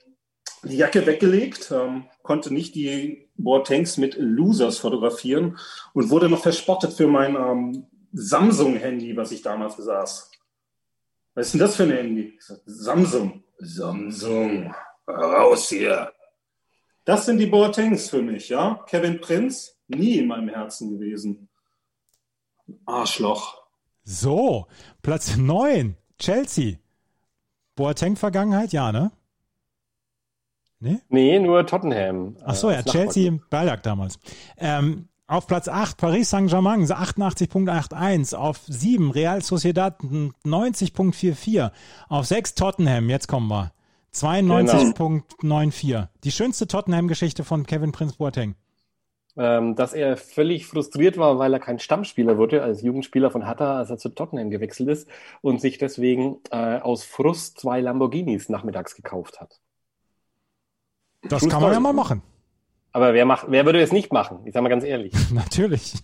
[0.63, 5.59] die Jacke weggelegt, ähm, konnte nicht die Boatengs mit Losers fotografieren
[5.93, 10.31] und wurde noch verspottet für mein ähm, Samsung-Handy, was ich damals besaß.
[11.35, 12.37] Was ist denn das für ein Handy?
[12.41, 13.45] Sag, Samsung.
[13.59, 14.75] Samsung.
[15.07, 16.13] Raus hier.
[17.05, 18.85] Das sind die Boatengs für mich, ja.
[18.87, 21.49] Kevin Prinz, nie in meinem Herzen gewesen.
[22.87, 23.61] Arschloch.
[24.05, 24.67] So,
[25.03, 26.77] Platz 9, Chelsea.
[27.77, 29.11] Boateng-Vergangenheit, ja, ne?
[30.81, 31.03] Ne?
[31.09, 32.37] Nee, nur Tottenham.
[32.45, 32.83] Ach so, Äh, ja.
[32.83, 34.19] Chelsea, Ballack damals.
[34.57, 38.35] Ähm, auf Platz 8 Paris Saint-Germain 88.81.
[38.35, 41.71] Auf 7 Real Sociedad 90.44.
[42.09, 43.71] Auf 6 Tottenham, jetzt kommen wir.
[44.13, 46.09] 92.94.
[46.25, 48.57] Die schönste Tottenham-Geschichte von Kevin Prince Boateng.
[49.37, 53.79] Ähm, dass er völlig frustriert war, weil er kein Stammspieler wurde als Jugendspieler von Hatta,
[53.79, 55.09] als er zu Tottenham gewechselt ist
[55.43, 59.61] und sich deswegen äh, aus Frust zwei Lamborghinis nachmittags gekauft hat.
[61.23, 62.23] Das True kann man ja mal machen.
[62.93, 64.41] Aber wer macht, wer würde es nicht machen?
[64.45, 65.13] Ich sage mal ganz ehrlich.
[65.33, 65.95] Natürlich.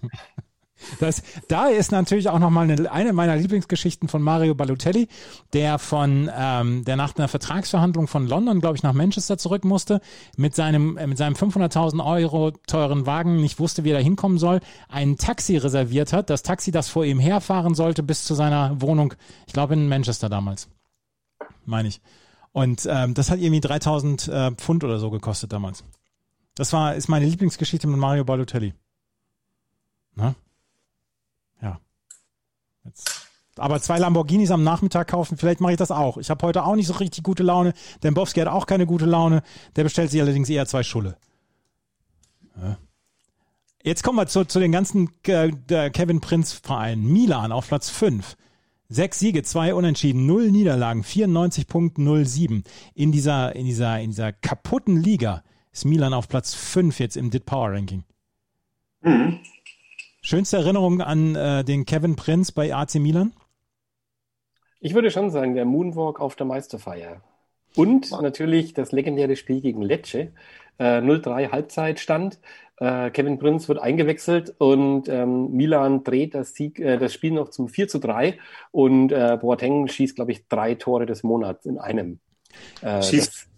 [1.00, 5.08] Das, da ist natürlich auch nochmal eine, eine meiner Lieblingsgeschichten von Mario Balotelli,
[5.54, 10.00] der von, ähm, der nach einer Vertragsverhandlung von London, glaube ich, nach Manchester zurück musste,
[10.36, 14.38] mit seinem, äh, mit seinem 500.000 Euro teuren Wagen nicht wusste, wie er da hinkommen
[14.38, 18.80] soll, ein Taxi reserviert hat, das Taxi, das vor ihm herfahren sollte bis zu seiner
[18.80, 19.14] Wohnung,
[19.46, 20.68] ich glaube in Manchester damals,
[21.64, 22.00] meine ich.
[22.52, 25.84] Und ähm, das hat irgendwie 3000 äh, Pfund oder so gekostet damals.
[26.56, 28.74] Das war, ist meine Lieblingsgeschichte mit Mario Balotelli.
[30.16, 30.34] Ne?
[31.60, 31.78] Ja.
[32.82, 33.26] Jetzt.
[33.58, 36.16] Aber zwei Lamborghinis am Nachmittag kaufen, vielleicht mache ich das auch.
[36.16, 37.72] Ich habe heute auch nicht so richtig gute Laune.
[38.02, 39.42] Dembowski hat auch keine gute Laune.
[39.76, 41.16] Der bestellt sich allerdings eher zwei Schulle.
[42.60, 42.78] Ja.
[43.82, 45.50] Jetzt kommen wir zu, zu den ganzen äh,
[45.90, 47.04] Kevin Prinz Vereinen.
[47.04, 48.36] Milan auf Platz 5.
[48.88, 52.64] Sechs Siege, zwei Unentschieden, null Niederlagen, 94.07.
[52.94, 55.42] In dieser, in dieser, in dieser kaputten Liga
[55.76, 58.02] ist Milan auf Platz 5 jetzt im DIT Power Ranking.
[59.02, 59.40] Mhm.
[60.22, 63.34] Schönste Erinnerung an äh, den Kevin Prinz bei AC Milan?
[64.80, 67.20] Ich würde schon sagen, der Moonwalk auf der Meisterfeier.
[67.74, 70.32] Und natürlich das legendäre Spiel gegen Lecce.
[70.78, 72.38] Äh, 0-3 Halbzeitstand.
[72.78, 77.50] Äh, Kevin Prinz wird eingewechselt und ähm, Milan dreht das, Sieg, äh, das Spiel noch
[77.50, 78.38] zum 4 zu 3
[78.70, 82.18] und äh, Boateng schießt, glaube ich, drei Tore des Monats in einem.
[82.80, 83.48] Äh, Schießt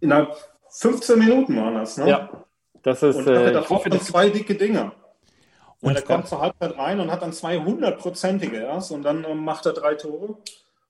[0.00, 2.08] innerhalb 15 Minuten waren das, ne?
[2.08, 2.44] ja,
[2.82, 4.92] das ist, Und hatte äh, davor das, zwei dicke Dinger.
[5.80, 9.44] Und er kommt zur Halbzeit rein und hat dann zwei hundertprozentige erst und dann ähm,
[9.44, 10.38] macht er drei Tore.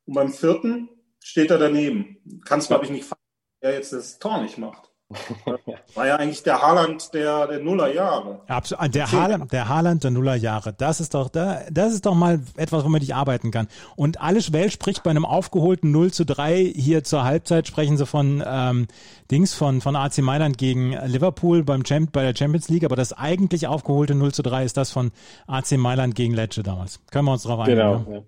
[0.06, 2.18] Und beim vierten steht er daneben.
[2.44, 3.22] Kann es, glaube ich, nicht fassen,
[3.60, 4.91] er jetzt das Tor nicht macht.
[5.94, 8.40] War ja eigentlich der Haaland der, der Nullerjahre.
[8.48, 8.94] Absolut.
[8.94, 10.72] Der Haaland, der Haaland der Nullerjahre.
[10.72, 13.68] Das ist doch, da, das ist doch mal etwas, womit ich arbeiten kann.
[13.96, 18.06] Und alles Welt spricht bei einem aufgeholten 0 zu 3 hier zur Halbzeit sprechen sie
[18.06, 18.86] von ähm,
[19.30, 23.12] Dings von, von AC Mailand gegen Liverpool beim Champ, bei der Champions League, aber das
[23.12, 25.10] eigentlich aufgeholte 0 zu 3 ist das von
[25.46, 27.00] AC Mailand gegen Lecce damals.
[27.10, 27.78] Können wir uns drauf einigen.
[27.78, 28.04] genau.
[28.08, 28.16] ja?
[28.16, 28.22] Ja.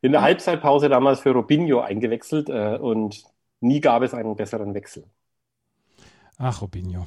[0.00, 3.24] In der Halbzeitpause damals für Robinho eingewechselt äh, und
[3.60, 5.04] nie gab es einen besseren Wechsel.
[6.38, 7.06] Ach, Robinho.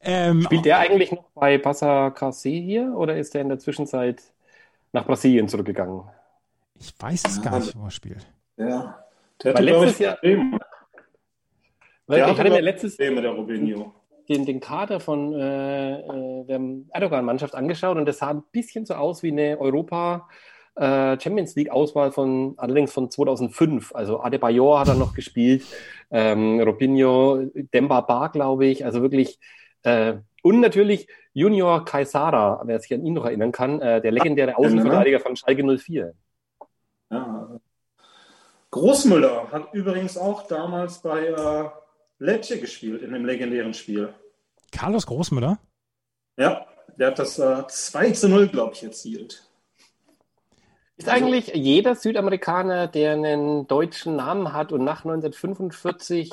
[0.00, 4.22] Ähm, Spielt der eigentlich noch bei Passa KC hier oder ist er in der Zwischenzeit
[4.92, 6.02] nach Brasilien zurückgegangen?
[6.78, 8.26] ich weiß es gar nicht, wo er spielt.
[8.56, 8.98] Ja.
[9.42, 10.58] Der Weil letztes Jahr- Probleme.
[12.06, 13.94] Weil Der ich hatte mir letztes Probleme, der Robinho.
[14.28, 16.60] den, den Kader von äh, äh, der
[16.92, 20.28] Erdogan-Mannschaft angeschaut und das sah ein bisschen so aus wie eine Europa
[20.76, 23.94] äh, Champions League Auswahl von allerdings von 2005.
[23.94, 25.64] Also Adebayor hat er noch gespielt,
[26.10, 28.84] ähm, Robinho, Demba Ba, glaube ich.
[28.84, 29.38] Also wirklich
[29.82, 34.56] äh, und natürlich Junior Kaisara, wer sich an ihn noch erinnern kann, äh, der legendäre
[34.56, 36.14] Außenverteidiger von Schalke 04.
[37.10, 37.60] Ja.
[38.70, 41.68] Großmüller hat übrigens auch damals bei äh,
[42.18, 44.12] Lecce gespielt, in dem legendären Spiel.
[44.70, 45.58] Carlos Großmüller?
[46.36, 46.66] Ja,
[46.98, 49.48] der hat das äh, 2 zu 0, glaube ich, erzielt.
[50.96, 56.30] Ist eigentlich jeder Südamerikaner, der einen deutschen Namen hat und nach 1945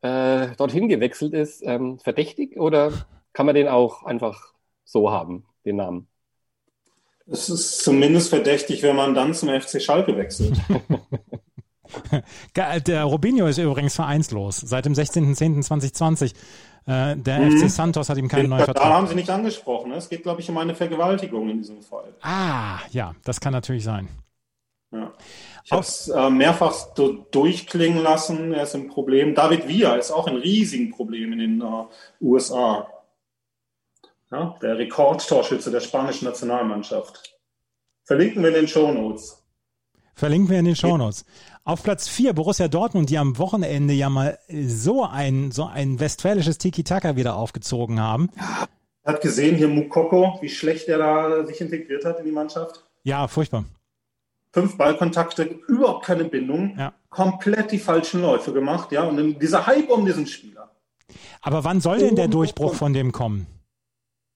[0.00, 2.92] äh, dorthin gewechselt ist, ähm, verdächtig oder
[3.32, 4.52] kann man den auch einfach
[4.84, 6.08] so haben, den Namen?
[7.26, 10.56] Es ist zumindest verdächtig, wenn man dann zum FC Schalke wechselt.
[12.86, 16.34] Der Robinho ist übrigens vereinslos seit dem 16.10.2020.
[16.84, 17.58] Äh, der mhm.
[17.58, 18.84] FC Santos hat ihm keinen neuen Vertrag.
[18.84, 19.90] Da haben Sie nicht angesprochen.
[19.90, 19.96] Ne?
[19.96, 22.12] Es geht, glaube ich, um eine Vergewaltigung in diesem Fall.
[22.22, 24.08] Ah, ja, das kann natürlich sein.
[24.90, 25.12] Ja.
[25.64, 26.74] Ich habe es äh, mehrfach
[27.30, 28.52] durchklingen lassen.
[28.52, 29.34] Er ist ein Problem.
[29.34, 31.84] David Villa ist auch ein riesiges Problem in den äh,
[32.20, 32.88] USA.
[34.32, 37.38] Ja, der Rekordtorschütze der spanischen Nationalmannschaft.
[38.04, 39.42] Verlinken wir in den Show Notes.
[40.14, 41.24] Verlinken wir in den Show Notes.
[41.64, 46.58] Auf Platz 4 Borussia Dortmund, die am Wochenende ja mal so ein, so ein westfälisches
[46.58, 48.30] Tiki-Taka wieder aufgezogen haben.
[49.04, 52.84] Hat gesehen hier Mukoko, wie schlecht er da sich integriert hat in die Mannschaft.
[53.04, 53.64] Ja, furchtbar.
[54.52, 56.92] Fünf Ballkontakte, überhaupt keine Bindung, ja.
[57.10, 60.68] komplett die falschen Läufe gemacht, ja, und dieser Hype um diesen Spieler.
[61.42, 63.46] Aber wann soll denn der Durchbruch von dem kommen?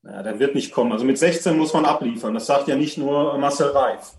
[0.04, 0.92] Ja, der wird nicht kommen.
[0.92, 2.34] Also mit 16 muss man abliefern.
[2.34, 4.14] Das sagt ja nicht nur Marcel Reif.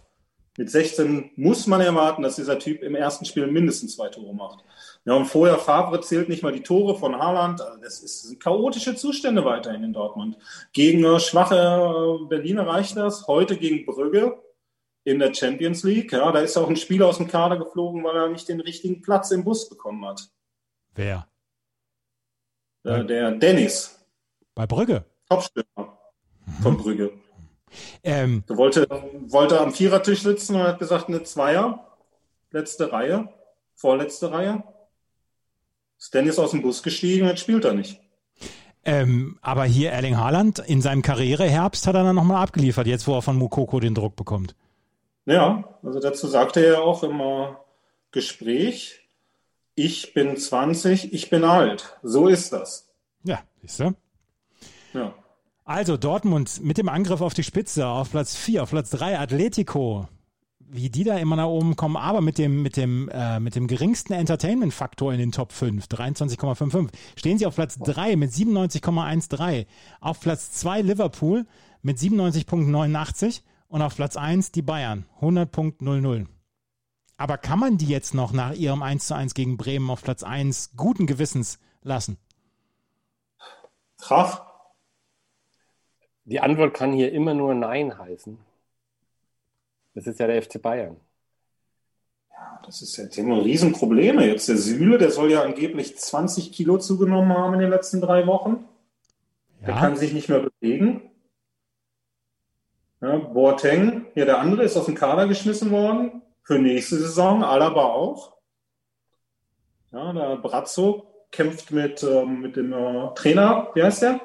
[0.57, 4.65] Mit 16 muss man erwarten, dass dieser Typ im ersten Spiel mindestens zwei Tore macht.
[5.05, 7.61] Ja, und vorher Favre zählt nicht mal die Tore von Haaland.
[7.61, 10.35] Also das, ist, chaotische Zustände weiterhin in Dortmund.
[10.73, 13.27] Gegen äh, schwache äh, Berliner reicht das.
[13.27, 14.41] Heute gegen Brügge
[15.03, 16.11] in der Champions League.
[16.11, 19.01] Ja, da ist auch ein Spieler aus dem Kader geflogen, weil er nicht den richtigen
[19.01, 20.27] Platz im Bus bekommen hat.
[20.95, 21.27] Wer?
[22.83, 24.03] Äh, der Dennis.
[24.55, 25.05] Bei Brügge?
[25.29, 25.99] Topstürmer
[26.63, 27.13] von Brügge.
[28.03, 28.87] Ähm, du wollte,
[29.27, 31.87] wollte am Vierertisch sitzen und hat gesagt, eine Zweier,
[32.51, 33.29] letzte Reihe,
[33.75, 34.63] vorletzte Reihe.
[35.99, 37.99] Ist Dennis aus dem Bus gestiegen, jetzt spielt er nicht.
[38.85, 43.15] Ähm, aber hier Erling Haaland in seinem Karriereherbst hat er dann nochmal abgeliefert, jetzt wo
[43.15, 44.55] er von Mukoko den Druck bekommt.
[45.25, 47.21] Ja, also dazu sagte er auch im
[48.11, 49.01] Gespräch,
[49.75, 51.99] ich bin 20, ich bin alt.
[52.01, 52.89] So ist das.
[53.23, 53.93] Ja, siehst du?
[54.93, 55.13] Ja.
[55.67, 60.07] Also Dortmund mit dem Angriff auf die Spitze auf Platz 4, auf Platz 3 Atletico.
[60.59, 63.67] Wie die da immer nach oben kommen, aber mit dem, mit dem, äh, mit dem
[63.67, 69.65] geringsten Entertainment-Faktor in den Top 5, 23,55, stehen sie auf Platz 3 mit 97,13.
[69.99, 71.45] Auf Platz 2 Liverpool
[71.81, 76.27] mit 97,89 und auf Platz 1 die Bayern, 100,00.
[77.17, 80.23] Aber kann man die jetzt noch nach ihrem 1 zu 1 gegen Bremen auf Platz
[80.23, 82.17] 1 guten Gewissens lassen?
[83.97, 84.46] Krach.
[86.27, 88.37] Die Antwort kann hier immer nur Nein heißen.
[89.95, 90.97] Das ist ja der FC Bayern.
[92.29, 94.27] Ja, das ist ja Thema Riesenprobleme.
[94.27, 98.27] Jetzt der Süle, der soll ja angeblich 20 Kilo zugenommen haben in den letzten drei
[98.27, 98.65] Wochen.
[99.61, 99.67] Ja.
[99.67, 101.09] Der kann sich nicht mehr bewegen.
[102.99, 106.21] Ja, Boateng, ja, der andere ist aus dem Kader geschmissen worden.
[106.43, 108.35] Für nächste Saison, Alaba auch.
[109.93, 114.19] Ja, der Brazzo kämpft mit, ähm, mit dem äh, Trainer, wie heißt der?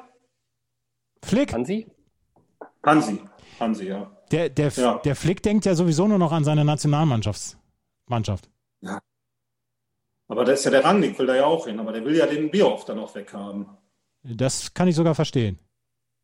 [1.23, 1.53] Flick.
[1.53, 1.87] Hansi?
[2.83, 3.21] Hansi.
[3.59, 4.11] Hansi, ja.
[4.31, 4.99] Der, der, ja.
[4.99, 7.57] der Flick denkt ja sowieso nur noch an seine Nationalmannschaft.
[8.81, 8.99] Ja.
[10.27, 12.25] Aber da ist ja der Rangnick, will da ja auch hin, aber der will ja
[12.25, 13.67] den Bierhoff dann auch weghaben.
[14.23, 15.59] Das kann ich sogar verstehen.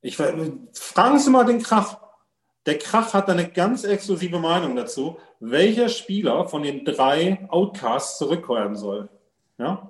[0.01, 1.99] Ich, fragen Sie mal den Krach.
[2.65, 8.75] Der Krach hat eine ganz exklusive Meinung dazu, welcher Spieler von den drei Outcasts zurückkehren
[8.75, 9.09] soll.
[9.57, 9.89] Ja?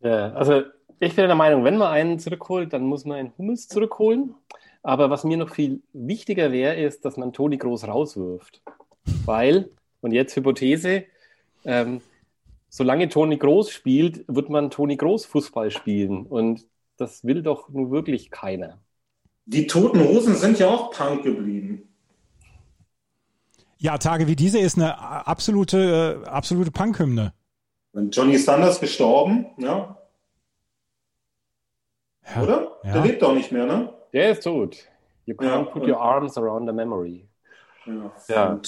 [0.00, 0.62] ja also
[0.98, 4.34] ich bin der Meinung, wenn man einen zurückholt, dann muss man einen Hummels zurückholen.
[4.82, 8.62] Aber was mir noch viel wichtiger wäre, ist, dass man Toni Groß rauswirft.
[9.24, 11.04] Weil, und jetzt Hypothese,
[11.64, 12.00] ähm,
[12.68, 16.26] solange Toni Groß spielt, wird man Toni Groß Fußball spielen.
[16.26, 16.66] Und
[16.96, 18.78] das will doch nun wirklich keiner.
[19.44, 21.88] Die Toten Hosen sind ja auch Punk geblieben.
[23.78, 27.32] Ja, Tage wie diese ist eine absolute, äh, absolute Punk-Hymne.
[27.94, 29.98] Johnny Sanders gestorben, ja.
[32.34, 32.78] Ja, Oder?
[32.84, 32.92] Ja.
[32.92, 33.92] Der lebt doch nicht mehr, ne?
[34.12, 34.76] Der ist tot.
[35.26, 37.26] You can't put your arms around the memory.
[37.86, 38.12] Ja.
[38.28, 38.60] ja.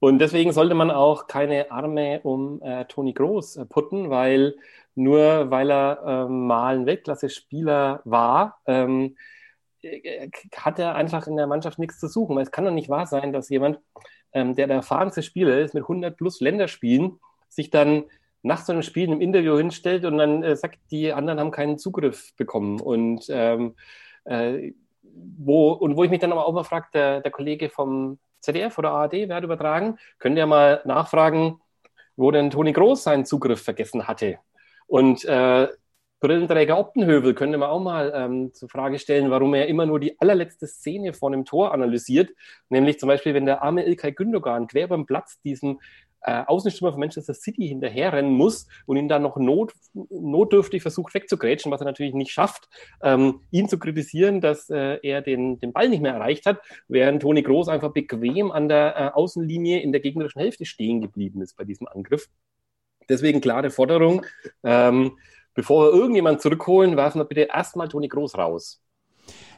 [0.00, 4.56] Und deswegen sollte man auch keine Arme um äh, Toni Groß äh, putten, weil
[4.94, 9.16] nur weil er ähm, mal ein Weltklasse-Spieler war, ähm,
[9.82, 12.36] äh, hat er einfach in der Mannschaft nichts zu suchen.
[12.36, 13.78] Weil es kann doch nicht wahr sein, dass jemand,
[14.32, 18.04] ähm, der der erfahrenste Spieler ist, mit 100 plus Länderspielen, sich dann
[18.42, 21.78] nach so einem Spiel im Interview hinstellt und dann äh, sagt, die anderen haben keinen
[21.78, 22.80] Zugriff bekommen.
[22.80, 23.74] Und, ähm,
[24.30, 28.18] äh, wo, und wo ich mich dann aber auch mal frage, der, der Kollege vom
[28.40, 31.60] ZDF oder ARD, hat übertragen, könnt ihr mal nachfragen,
[32.16, 34.38] wo denn Toni Groß seinen Zugriff vergessen hatte.
[34.86, 35.68] Und äh,
[36.20, 40.20] Brillenträger Optenhövel könnte man auch mal ähm, zur Frage stellen, warum er immer nur die
[40.20, 42.30] allerletzte Szene von einem Tor analysiert.
[42.68, 45.80] Nämlich zum Beispiel, wenn der arme Ilkay Gündogan quer beim Platz diesen
[46.22, 51.72] äh, Außenstürmer von Manchester City hinterherrennen muss und ihn dann noch not, notdürftig versucht wegzugrätschen,
[51.72, 52.68] was er natürlich nicht schafft,
[53.02, 57.22] ähm, ihn zu kritisieren, dass äh, er den, den Ball nicht mehr erreicht hat, während
[57.22, 61.56] Toni Groß einfach bequem an der äh, Außenlinie in der gegnerischen Hälfte stehen geblieben ist
[61.56, 62.28] bei diesem Angriff.
[63.08, 64.24] Deswegen klare Forderung.
[64.62, 65.18] Ähm,
[65.54, 68.80] bevor wir irgendjemand zurückholen, werfen wir bitte erstmal Toni Groß raus.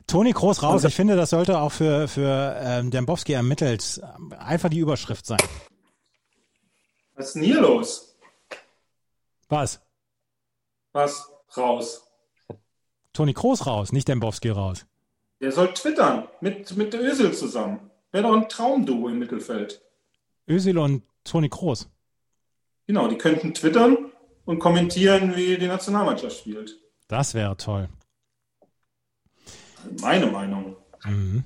[0.06, 0.84] Toni Groß raus.
[0.84, 4.00] Ich finde, das sollte auch für, für ähm, Dembowski ermittelt
[4.38, 5.38] einfach die Überschrift sein.
[7.14, 8.16] Was ist denn hier los?
[9.48, 9.80] Was?
[10.92, 11.28] Was?
[11.56, 12.08] Raus.
[13.12, 14.86] Toni Groß raus, nicht Dembowski raus.
[15.40, 17.90] Der soll twittern mit, mit Ösel zusammen.
[18.10, 19.82] Wäre doch ein Traumduo im Mittelfeld.
[20.48, 21.88] Ösil und Toni Groß.
[22.86, 24.12] Genau, die könnten twittern
[24.44, 26.78] und kommentieren, wie die Nationalmannschaft spielt.
[27.08, 27.88] Das wäre toll.
[30.00, 30.76] Meine Meinung.
[31.04, 31.44] Mhm.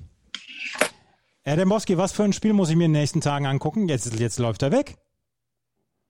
[1.43, 3.87] Herr Dembowski, was für ein Spiel muss ich mir in den nächsten Tagen angucken?
[3.87, 4.97] Jetzt, jetzt läuft er weg.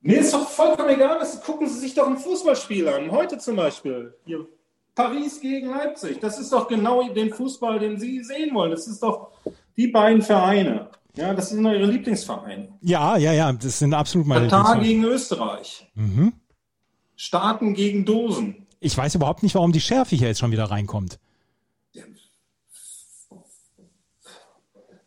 [0.02, 3.12] Mir ist doch vollkommen egal, das gucken Sie sich doch ein Fußballspiel an.
[3.12, 4.16] Heute zum Beispiel.
[4.26, 4.48] Hier.
[4.96, 6.20] Paris gegen Leipzig.
[6.20, 8.72] Das ist doch genau den Fußball, den Sie sehen wollen.
[8.72, 9.32] Das ist doch
[9.76, 10.90] die beiden Vereine.
[11.16, 12.70] Ja, das sind Ihre Lieblingsvereine.
[12.82, 15.88] Ja, ja, ja, das sind absolut meine Katar gegen Österreich.
[15.96, 16.34] Mhm.
[17.16, 18.68] Staaten gegen Dosen.
[18.80, 21.20] Ich weiß überhaupt nicht, warum die Schärfe hier jetzt schon wieder reinkommt.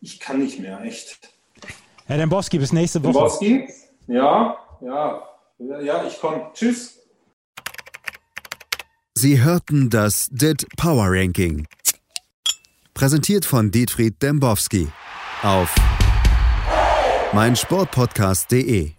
[0.00, 1.30] Ich kann nicht mehr, echt.
[2.06, 3.12] Herr Dembowski, bis nächste Woche.
[3.12, 3.68] Dembowski?
[4.06, 6.50] Ja, ja, ja, ich komme.
[6.54, 6.98] Tschüss.
[9.14, 11.66] Sie hörten das DIT Power Ranking.
[12.94, 14.88] Präsentiert von Dietfried Dembowski
[15.42, 15.74] auf
[17.32, 18.92] meinsportpodcast.de.